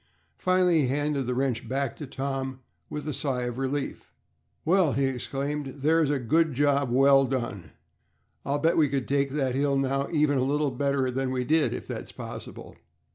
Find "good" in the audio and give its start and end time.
6.17-6.55